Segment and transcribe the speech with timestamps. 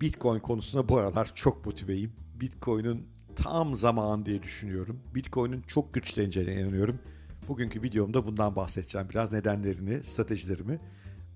[0.00, 2.12] Bitcoin konusunda bu aralar çok motiveyim.
[2.40, 5.00] Bitcoin'in tam zaman diye düşünüyorum.
[5.14, 6.98] Bitcoin'in çok güçleneceğine inanıyorum.
[7.48, 9.08] Bugünkü videomda bundan bahsedeceğim.
[9.10, 10.80] Biraz nedenlerini, stratejilerimi.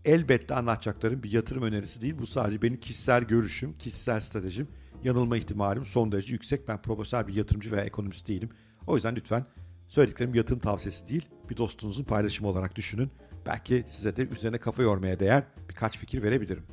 [0.04, 2.14] Elbette anlatacaklarım bir yatırım önerisi değil.
[2.18, 4.68] Bu sadece benim kişisel görüşüm, kişisel stratejim.
[5.04, 6.68] Yanılma ihtimalim son derece yüksek.
[6.68, 8.48] Ben profesyonel bir yatırımcı veya ekonomist değilim.
[8.86, 9.46] O yüzden lütfen
[9.88, 13.10] söylediklerim yatırım tavsiyesi değil, bir dostunuzun paylaşımı olarak düşünün.
[13.46, 16.64] Belki size de üzerine kafa yormaya değer birkaç fikir verebilirim.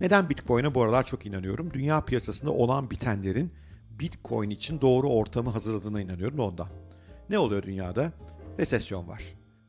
[0.00, 1.72] Neden Bitcoin'e bu aralar çok inanıyorum?
[1.72, 3.52] Dünya piyasasında olan bitenlerin
[3.90, 6.68] Bitcoin için doğru ortamı hazırladığına inanıyorum ondan.
[7.30, 8.12] Ne oluyor dünyada?
[8.58, 9.22] Resesyon var.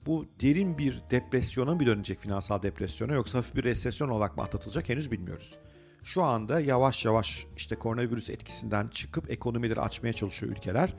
[0.05, 4.89] Bu derin bir depresyona mı dönecek finansal depresyona yoksa hafif bir resesyon olarak mı atlatılacak
[4.89, 5.55] henüz bilmiyoruz.
[6.03, 10.93] Şu anda yavaş yavaş işte koronavirüs etkisinden çıkıp ekonomileri açmaya çalışıyor ülkeler.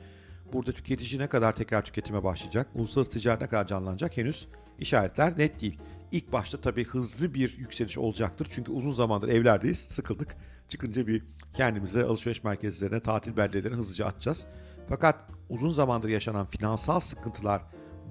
[0.53, 4.47] Burada tüketici ne kadar tekrar tüketime başlayacak, uluslararası ticaret ne kadar canlanacak henüz
[4.79, 5.79] işaretler net değil.
[6.11, 8.47] İlk başta tabii hızlı bir yükseliş olacaktır.
[8.51, 10.35] Çünkü uzun zamandır evlerdeyiz, sıkıldık.
[10.67, 14.45] Çıkınca bir kendimize alışveriş merkezlerine, tatil beldelerine hızlıca atacağız.
[14.89, 17.61] Fakat uzun zamandır yaşanan finansal sıkıntılar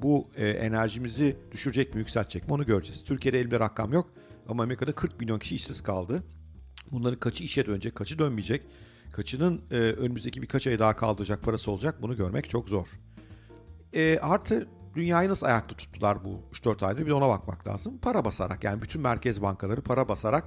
[0.03, 3.05] bu e, enerjimizi düşürecek mi, yükseltecek mi onu göreceğiz.
[3.05, 4.11] Türkiye'de elimde rakam yok
[4.49, 6.23] ama Amerika'da 40 milyon kişi işsiz kaldı.
[6.91, 8.63] Bunların kaçı işe dönecek, kaçı dönmeyecek,
[9.13, 12.87] kaçının e, önümüzdeki birkaç ay daha kaldıracak parası olacak bunu görmek çok zor.
[13.93, 17.99] E, artı dünyayı nasıl ayakta tuttular bu 3-4 aydır bir ona bakmak lazım.
[17.99, 20.45] Para basarak yani bütün merkez bankaları para basarak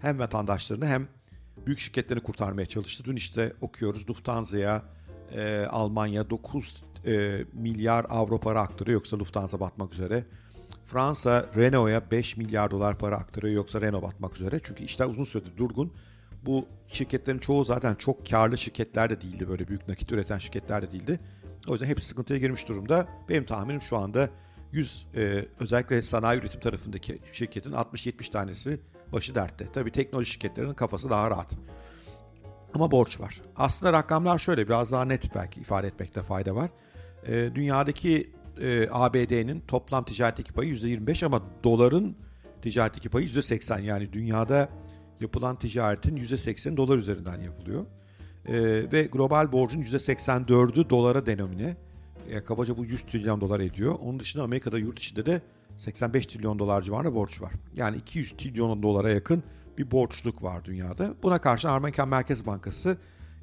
[0.00, 1.08] hem vatandaşlarını hem
[1.66, 3.04] büyük şirketlerini kurtarmaya çalıştı.
[3.04, 4.82] Dün işte okuyoruz Lufthansa'ya
[5.34, 10.24] e, Almanya 9 e, milyar avro para aktarıyor yoksa Lufthansa batmak üzere.
[10.82, 14.60] Fransa Renault'a 5 milyar dolar para aktarıyor yoksa Renault batmak üzere.
[14.62, 15.92] Çünkü işler uzun süredir durgun.
[16.46, 19.48] Bu şirketlerin çoğu zaten çok karlı şirketler de değildi.
[19.48, 21.20] Böyle büyük nakit üreten şirketler de değildi.
[21.68, 23.08] O yüzden hepsi sıkıntıya girmiş durumda.
[23.28, 24.30] Benim tahminim şu anda
[24.72, 28.80] 100 e, özellikle sanayi üretim tarafındaki şirketin 60-70 tanesi
[29.12, 29.66] başı dertte.
[29.72, 31.50] Tabii teknoloji şirketlerinin kafası daha rahat.
[32.74, 33.40] Ama borç var.
[33.56, 36.70] Aslında rakamlar şöyle biraz daha net belki ifade etmekte fayda var.
[37.26, 38.30] E, dünyadaki
[38.60, 42.16] e, ABD'nin toplam ticaretteki payı %25 ama doların
[42.62, 43.82] ticaretteki payı %80.
[43.82, 44.68] Yani dünyada
[45.20, 47.86] yapılan ticaretin %80 dolar üzerinden yapılıyor.
[48.46, 48.52] E,
[48.92, 51.76] ve global borcun %84'ü dolara denomine.
[52.30, 53.94] E, kabaca bu 100 trilyon dolar ediyor.
[54.02, 55.42] Onun dışında Amerika'da yurt içinde de
[55.76, 57.52] 85 trilyon dolar civarında borç var.
[57.76, 59.42] Yani 200 trilyon dolara yakın
[59.78, 61.14] bir borçluk var dünyada.
[61.22, 62.96] Buna karşı Amerikan Merkez Bankası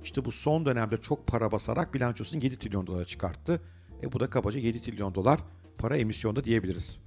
[0.03, 3.61] işte bu son dönemde çok para basarak bilançosunu 7 trilyon dolara çıkarttı.
[4.03, 5.39] E bu da kabaca 7 trilyon dolar
[5.77, 6.99] para emisyonda diyebiliriz.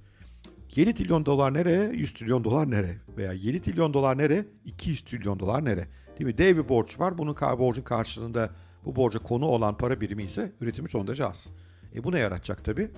[0.75, 1.89] 7 trilyon dolar nereye?
[1.93, 2.97] 100 trilyon dolar nereye?
[3.17, 4.45] Veya 7 trilyon dolar nereye?
[4.65, 5.87] 200 trilyon dolar nereye?
[6.19, 6.37] Değil mi?
[6.37, 7.17] Dev bir borç var.
[7.17, 8.49] Bunun borcun karşılığında
[8.85, 11.49] bu borca konu olan para birimi ise üretimi son derece az.
[11.95, 12.91] E bu ne yaratacak tabii?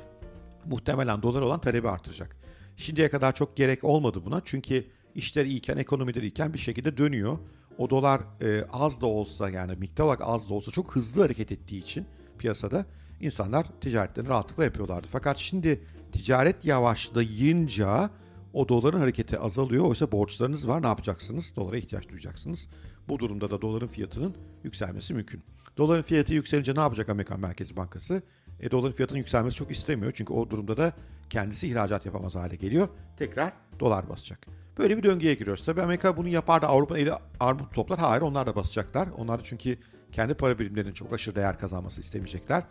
[0.65, 2.35] Muhtemelen dolar olan talebi artıracak.
[2.77, 4.41] Şimdiye kadar çok gerek olmadı buna.
[4.45, 7.37] Çünkü işler iyiyken, ekonomiler iyiyken bir şekilde dönüyor.
[7.77, 11.51] O dolar e, az da olsa yani miktar olarak az da olsa çok hızlı hareket
[11.51, 12.05] ettiği için
[12.37, 12.85] piyasada
[13.21, 15.07] insanlar ticaretlerini rahatlıkla yapıyorlardı.
[15.11, 18.09] Fakat şimdi ticaret yavaşlayınca
[18.53, 19.85] o doların hareketi azalıyor.
[19.85, 21.53] Oysa borçlarınız var ne yapacaksınız?
[21.55, 22.67] Dolara ihtiyaç duyacaksınız.
[23.09, 25.43] Bu durumda da doların fiyatının yükselmesi mümkün.
[25.77, 28.21] Doların fiyatı yükselince ne yapacak Amerikan Merkezi Bankası?
[28.59, 30.11] E, doların fiyatının yükselmesi çok istemiyor.
[30.15, 30.93] Çünkü o durumda da
[31.29, 32.87] kendisi ihracat yapamaz hale geliyor.
[33.17, 34.47] Tekrar dolar basacak.
[34.77, 35.63] Böyle bir döngüye giriyoruz.
[35.65, 37.99] Tabii Amerika bunu yapar da Avrupa'nın eli armut toplar.
[37.99, 39.09] Hayır onlar da basacaklar.
[39.17, 39.77] Onlar da çünkü
[40.11, 42.63] kendi para birimlerinin çok aşırı değer kazanması istemeyecekler.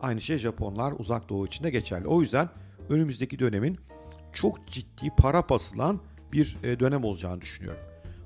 [0.00, 2.06] Aynı şey Japonlar uzak doğu için de geçerli.
[2.08, 2.48] O yüzden
[2.88, 3.78] önümüzdeki dönemin
[4.32, 6.00] çok ciddi para basılan
[6.32, 7.80] bir e, dönem olacağını düşünüyorum.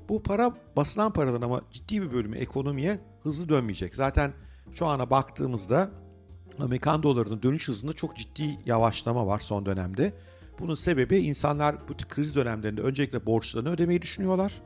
[0.09, 3.95] Bu para basılan paradan ama ciddi bir bölümü ekonomiye hızlı dönmeyecek.
[3.95, 4.33] Zaten
[4.75, 5.91] şu ana baktığımızda
[6.59, 10.13] Amerikan dolarının dönüş hızında çok ciddi yavaşlama var son dönemde.
[10.59, 14.63] Bunun sebebi insanlar bu tip kriz dönemlerinde öncelikle borçlarını ödemeyi düşünüyorlar.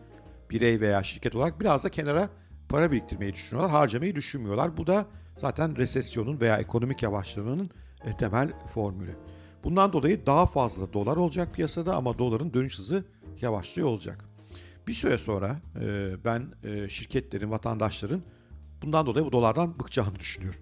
[0.50, 2.28] Birey veya şirket olarak biraz da kenara
[2.68, 4.76] para biriktirmeyi düşünüyorlar, harcamayı düşünmüyorlar.
[4.76, 7.70] Bu da zaten resesyonun veya ekonomik yavaşlamanın
[8.04, 9.16] e, temel formülü.
[9.64, 13.04] Bundan dolayı daha fazla dolar olacak piyasada ama doların dönüş hızı
[13.40, 14.24] yavaşlıyor olacak.
[14.86, 18.22] Bir süre sonra e, ben e, şirketlerin, vatandaşların
[18.82, 20.60] bundan dolayı bu dolardan bıkacağını düşünüyorum.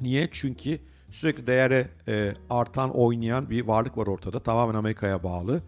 [0.00, 0.28] Niye?
[0.32, 0.78] Çünkü
[1.10, 4.40] sürekli değere e, artan, oynayan bir varlık var ortada.
[4.40, 5.62] Tamamen Amerika'ya bağlı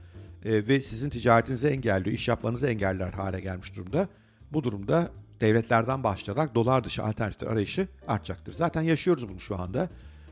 [0.44, 4.08] e, ve sizin ticaretinizi engelliyor, iş yapmanızı engeller hale gelmiş durumda.
[4.52, 5.10] Bu durumda
[5.40, 8.52] devletlerden başlayarak dolar dışı alternatif arayışı artacaktır.
[8.52, 9.88] Zaten yaşıyoruz bunu şu anda.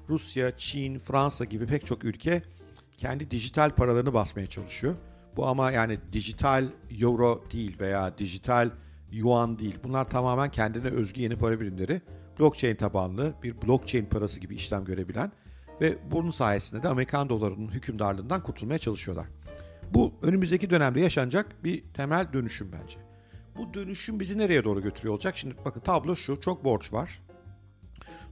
[0.08, 2.42] Rusya, Çin, Fransa gibi pek çok ülke
[2.98, 4.94] kendi dijital paralarını basmaya çalışıyor.
[5.36, 6.64] Bu ama yani dijital
[7.00, 8.70] euro değil veya dijital
[9.12, 9.78] yuan değil.
[9.84, 12.02] Bunlar tamamen kendine özgü yeni para birimleri.
[12.40, 15.32] Blockchain tabanlı bir blockchain parası gibi işlem görebilen
[15.80, 19.26] ve bunun sayesinde de Amerikan dolarının hükümdarlığından kurtulmaya çalışıyorlar.
[19.90, 22.98] Bu önümüzdeki dönemde yaşanacak bir temel dönüşüm bence.
[23.58, 25.36] Bu dönüşüm bizi nereye doğru götürüyor olacak?
[25.36, 26.40] Şimdi bakın tablo şu.
[26.40, 27.22] Çok borç var.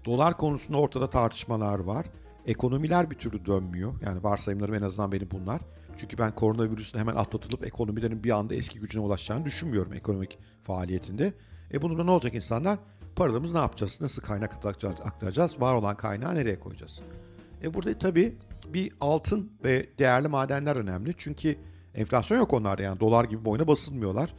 [0.05, 2.07] Dolar konusunda ortada tartışmalar var.
[2.47, 3.95] Ekonomiler bir türlü dönmüyor.
[4.05, 5.61] Yani varsayımlarım en azından benim bunlar.
[5.97, 11.33] Çünkü ben koronavirüsün hemen atlatılıp ekonomilerin bir anda eski gücüne ulaşacağını düşünmüyorum ekonomik faaliyetinde.
[11.73, 12.79] E bununla ne olacak insanlar?
[13.17, 14.01] Paralarımız ne yapacağız?
[14.01, 14.55] Nasıl kaynak
[15.05, 15.61] aktaracağız?
[15.61, 17.03] Var olan kaynağı nereye koyacağız?
[17.63, 18.37] E burada tabii
[18.75, 21.15] bir altın ve değerli madenler önemli.
[21.17, 21.57] Çünkü
[21.95, 24.35] enflasyon yok onlarda yani dolar gibi boyuna basılmıyorlar.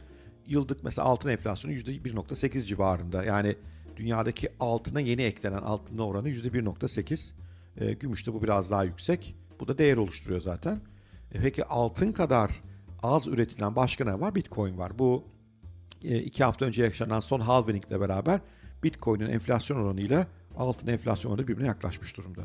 [0.46, 3.24] Yıllık mesela altın enflasyonu %1.8 civarında.
[3.24, 3.56] Yani
[3.96, 7.30] dünyadaki altına yeni eklenen altın oranı %1.8.
[7.76, 9.36] E, gümüşte bu biraz daha yüksek.
[9.60, 10.80] Bu da değer oluşturuyor zaten.
[11.32, 12.62] E, peki altın kadar
[13.02, 14.34] az üretilen başka ne var?
[14.34, 14.98] Bitcoin var.
[14.98, 15.24] Bu
[16.04, 18.40] e, iki hafta önce yaşanan son halving ile beraber
[18.82, 20.26] Bitcoin'in enflasyon oranıyla
[20.56, 22.42] altın enflasyon oranı birbirine yaklaşmış durumda.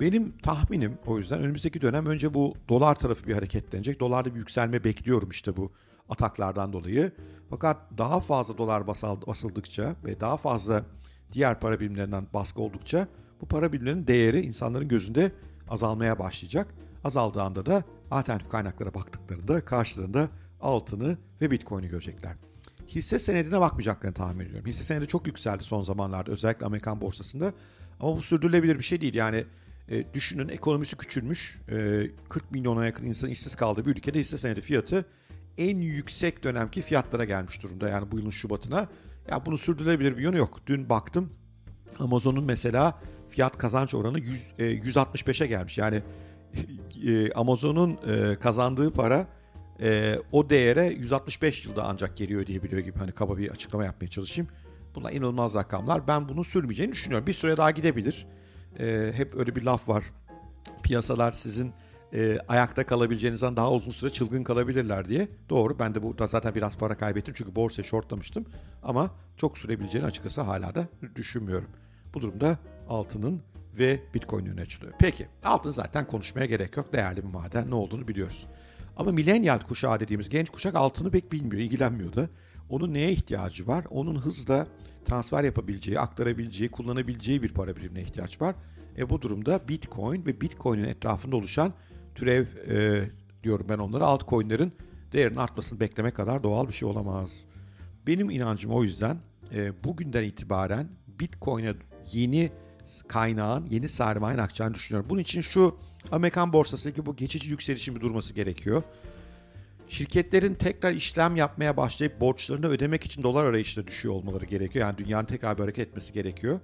[0.00, 4.00] Benim tahminim o yüzden önümüzdeki dönem önce bu dolar tarafı bir hareketlenecek.
[4.00, 5.72] Dolarda bir yükselme bekliyorum işte bu
[6.08, 7.12] ataklardan dolayı.
[7.50, 8.86] Fakat daha fazla dolar
[9.26, 10.84] basıldıkça ve daha fazla
[11.32, 13.08] diğer para birimlerinden baskı oldukça
[13.40, 15.32] bu para birimlerinin değeri insanların gözünde
[15.68, 16.74] azalmaya başlayacak.
[17.04, 20.28] Azaldığında da alternatif kaynaklara baktıklarında karşılarında
[20.60, 22.32] altını ve bitcoin'i görecekler.
[22.88, 24.66] Hisse senedine bakmayacaklarını tahmin ediyorum.
[24.66, 27.52] Hisse senedi çok yükseldi son zamanlarda özellikle Amerikan borsasında.
[28.00, 29.14] Ama bu sürdürülebilir bir şey değil.
[29.14, 29.44] Yani
[29.88, 31.60] e, düşünün ekonomisi küçülmüş.
[31.68, 35.04] E, 40 milyona yakın insan işsiz kaldığı bir ülkede hisse senedi fiyatı
[35.58, 37.88] en yüksek dönemki fiyatlara gelmiş durumda.
[37.88, 38.88] Yani bu yılın Şubat'ına.
[39.30, 40.60] Ya bunu sürdürülebilir bir yönü yok.
[40.66, 41.32] Dün baktım
[41.98, 45.78] Amazon'un mesela fiyat kazanç oranı 100, e, 165'e gelmiş.
[45.78, 46.02] Yani
[47.06, 49.26] e, Amazon'un e, kazandığı para
[49.80, 54.50] e, o değere 165 yılda ancak geliyor diyebiliyor gibi hani kaba bir açıklama yapmaya çalışayım.
[54.94, 56.08] Bunlar inanılmaz rakamlar.
[56.08, 57.26] Ben bunu sürmeyeceğini düşünüyorum.
[57.26, 58.26] Bir süre daha gidebilir.
[58.78, 60.04] E, hep öyle bir laf var.
[60.82, 61.72] Piyasalar sizin
[62.14, 65.28] e, ayakta kalabileceğinizden daha uzun süre çılgın kalabilirler diye.
[65.48, 68.46] Doğru ben de burada zaten biraz para kaybettim çünkü borsayı shortlamıştım.
[68.82, 71.68] Ama çok sürebileceğini açıkçası hala da düşünmüyorum.
[72.14, 72.58] Bu durumda
[72.88, 73.42] altının
[73.78, 74.92] ve Bitcoin öne açılıyor.
[74.98, 76.92] Peki altın zaten konuşmaya gerek yok.
[76.92, 78.46] Değerli bir maden ne olduğunu biliyoruz.
[78.96, 82.28] Ama millennial kuşağı dediğimiz genç kuşak altını pek bilmiyor, ilgilenmiyor da.
[82.70, 83.84] Onun neye ihtiyacı var?
[83.90, 84.66] Onun hızla
[85.04, 88.54] transfer yapabileceği, aktarabileceği, kullanabileceği bir para birimine ihtiyaç var.
[88.98, 91.72] E bu durumda Bitcoin ve Bitcoin'in etrafında oluşan
[92.14, 93.04] türev e,
[93.42, 94.72] diyorum ben onlara altcoin'lerin
[95.12, 97.44] değerinin artmasını bekleme kadar doğal bir şey olamaz.
[98.06, 99.18] Benim inancım o yüzden
[99.54, 100.88] e, bugünden itibaren
[101.20, 101.74] Bitcoin'e
[102.12, 102.50] yeni
[103.08, 105.10] kaynağın, yeni sermayenin akacağını düşünüyorum.
[105.10, 105.76] Bunun için şu
[106.12, 108.82] Amerikan borsasındaki bu geçici yükselişin bir durması gerekiyor.
[109.88, 114.86] Şirketlerin tekrar işlem yapmaya başlayıp borçlarını ödemek için dolar arayışına düşüyor olmaları gerekiyor.
[114.86, 116.60] Yani dünyanın tekrar bir hareket etmesi gerekiyor.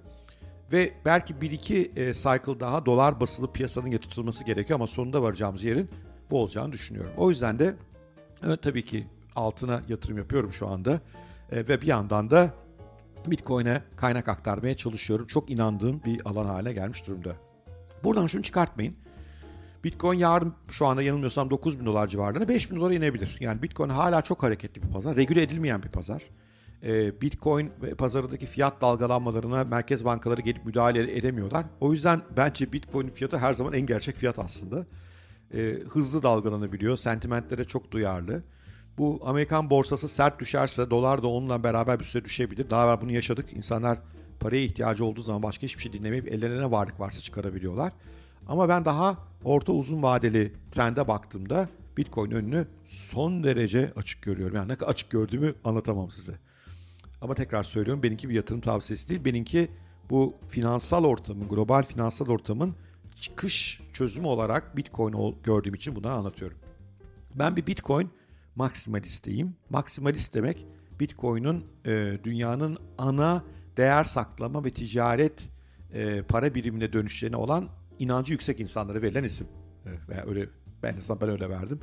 [0.71, 5.63] Ve belki bir iki e, cycle daha dolar basılı piyasanın yatırılması gerekiyor ama sonunda varacağımız
[5.63, 5.89] yerin
[6.31, 7.11] bu olacağını düşünüyorum.
[7.17, 7.75] O yüzden de
[8.45, 11.01] evet, tabii ki altına yatırım yapıyorum şu anda.
[11.51, 12.53] E, ve bir yandan da
[13.31, 15.27] Bitcoin'e kaynak aktarmaya çalışıyorum.
[15.27, 17.35] Çok inandığım bir alan haline gelmiş durumda.
[18.03, 18.95] Buradan şunu çıkartmayın.
[19.83, 23.37] Bitcoin yarın şu anda yanılmıyorsam 9 bin dolar civarlarına 5 bin dolara inebilir.
[23.39, 25.15] Yani Bitcoin hala çok hareketli bir pazar.
[25.15, 26.21] Regüle edilmeyen bir pazar.
[26.83, 31.65] Ee, Bitcoin pazarındaki fiyat dalgalanmalarına merkez bankaları gelip müdahale edemiyorlar.
[31.81, 34.85] O yüzden bence Bitcoin fiyatı her zaman en gerçek fiyat aslında.
[35.53, 36.97] Ee, hızlı dalgalanabiliyor.
[36.97, 38.43] Sentimentlere çok duyarlı.
[38.97, 42.69] Bu Amerikan borsası sert düşerse dolar da onunla beraber bir süre düşebilir.
[42.69, 43.53] Daha evvel bunu yaşadık.
[43.53, 43.99] İnsanlar
[44.39, 47.93] paraya ihtiyacı olduğu zaman başka hiçbir şey dinlemeyip ellerine ne varlık varsa çıkarabiliyorlar.
[48.47, 54.55] Ama ben daha orta uzun vadeli trende baktığımda Bitcoin önünü son derece açık görüyorum.
[54.55, 56.33] Yani ne kadar açık gördüğümü anlatamam size.
[57.21, 59.25] Ama tekrar söylüyorum benimki bir yatırım tavsiyesi değil.
[59.25, 59.71] Benimki
[60.09, 62.75] bu finansal ortamın, global finansal ortamın
[63.15, 66.57] çıkış çözümü olarak Bitcoin gördüğüm için bunları anlatıyorum.
[67.35, 68.09] Ben bir Bitcoin
[68.55, 69.55] maksimalisteyim.
[69.69, 70.65] Maksimalist demek
[70.99, 73.43] Bitcoin'in e, dünyanın ana
[73.77, 75.49] değer saklama ve ticaret
[75.93, 77.69] e, para birimine dönüşlerine olan
[77.99, 79.47] inancı yüksek insanlara verilen isim.
[79.85, 80.49] E, veya öyle
[80.83, 81.79] ben ben öyle verdim.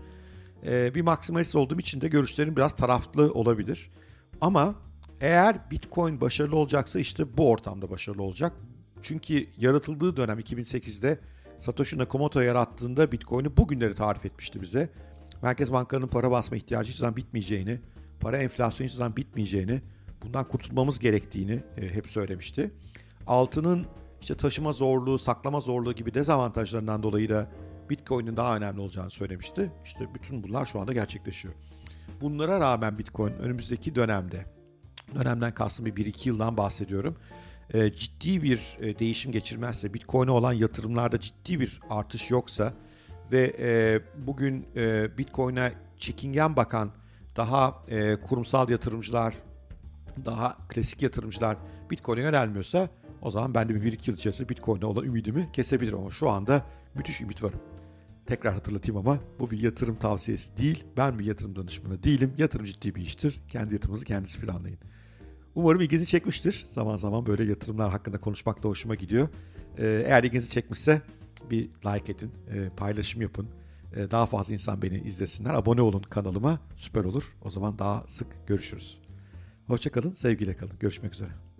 [0.66, 3.90] E, bir maksimalist olduğum için de görüşlerim biraz taraflı olabilir.
[4.40, 4.74] Ama
[5.20, 8.52] eğer Bitcoin başarılı olacaksa işte bu ortamda başarılı olacak.
[9.02, 11.18] Çünkü yaratıldığı dönem 2008'de
[11.58, 14.88] Satoshi Nakamoto yarattığında Bitcoin'i bugünleri tarif etmişti bize.
[15.42, 17.80] Merkez bankalarının para basma ihtiyacı hiçbir zaman bitmeyeceğini,
[18.20, 19.82] para enflasyonu hiçbir zaman bitmeyeceğini,
[20.24, 22.70] bundan kurtulmamız gerektiğini e, hep söylemişti.
[23.26, 23.86] Altının
[24.20, 27.50] işte taşıma zorluğu, saklama zorluğu gibi dezavantajlarından dolayı da
[27.90, 29.72] Bitcoin'in daha önemli olacağını söylemişti.
[29.84, 31.54] İşte bütün bunlar şu anda gerçekleşiyor.
[32.20, 34.46] Bunlara rağmen Bitcoin önümüzdeki dönemde,
[35.14, 37.16] dönemden kastım bir 1-2 yıldan bahsediyorum.
[37.74, 42.74] E, ciddi bir e, değişim geçirmezse, Bitcoin'e olan yatırımlarda ciddi bir artış yoksa
[43.32, 46.92] ve e, bugün e, Bitcoin'e çekingen bakan
[47.36, 49.34] daha e, kurumsal yatırımcılar,
[50.26, 51.56] daha klasik yatırımcılar
[51.90, 52.88] Bitcoin'e yönelmiyorsa
[53.22, 56.66] o zaman ben de bir 1-2 yıl içerisinde Bitcoin'e olan ümidimi kesebilirim ama şu anda
[56.94, 57.60] müthiş ümit varım.
[58.26, 60.84] Tekrar hatırlatayım ama bu bir yatırım tavsiyesi değil.
[60.96, 62.34] Ben bir yatırım danışmanı değilim.
[62.38, 63.40] Yatırım ciddi bir iştir.
[63.48, 64.78] Kendi yatırımınızı kendisi planlayın.
[65.54, 66.64] Umarım ilginizi çekmiştir.
[66.68, 69.28] Zaman zaman böyle yatırımlar hakkında konuşmak da hoşuma gidiyor.
[69.78, 71.02] Ee, eğer ilginizi çekmişse
[71.50, 73.48] bir like edin, e, paylaşım yapın.
[73.96, 75.54] E, daha fazla insan beni izlesinler.
[75.54, 76.60] Abone olun kanalıma.
[76.76, 77.36] Süper olur.
[77.42, 78.98] O zaman daha sık görüşürüz.
[79.66, 80.74] Hoşçakalın, sevgiyle kalın.
[80.80, 81.51] Görüşmek üzere.